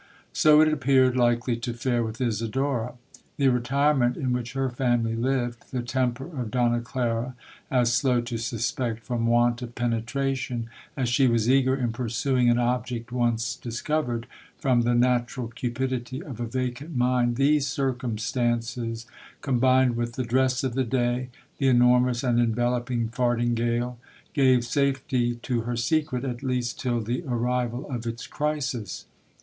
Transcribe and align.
So 0.33 0.61
it 0.61 0.73
appeared 0.73 1.15
likely 1.15 1.57
to 1.57 1.73
fare 1.75 2.03
with 2.03 2.19
Isidora. 2.19 2.95
The 3.37 3.49
retirement 3.49 4.17
in 4.17 4.33
which 4.33 4.53
her 4.53 4.67
family 4.71 5.15
lived—the 5.15 5.83
temper 5.83 6.25
of 6.25 6.49
Donna 6.49 6.81
Clara, 6.81 7.35
as 7.69 7.93
slow 7.93 8.19
to 8.21 8.39
suspect 8.39 9.01
from 9.03 9.27
want 9.27 9.61
of 9.61 9.75
penetration, 9.75 10.71
as 10.97 11.07
she 11.07 11.27
was 11.27 11.47
eager 11.47 11.75
in 11.75 11.91
pursuing 11.91 12.49
an 12.49 12.57
object 12.57 13.11
once 13.11 13.55
discovered, 13.55 14.25
from 14.57 14.81
the 14.81 14.95
natural 14.95 15.49
cupidity 15.49 16.23
of 16.23 16.39
a 16.39 16.47
vacant 16.47 16.97
mind—these 16.97 17.67
circumstances, 17.67 19.05
combined 19.41 19.95
with 19.95 20.13
the 20.13 20.23
dress 20.23 20.63
of 20.63 20.73
the 20.73 20.83
day, 20.83 21.29
the 21.59 21.67
enormous 21.67 22.23
and 22.23 22.39
enveloping 22.39 23.07
fardingale, 23.09 23.99
gave 24.33 24.65
safety 24.65 25.35
to 25.43 25.61
her 25.61 25.75
secret, 25.75 26.25
at 26.25 26.41
least 26.41 26.79
till 26.79 27.01
the 27.01 27.23
arrival 27.27 27.87
of 27.91 28.07
its 28.07 28.25
crisis. 28.25 29.05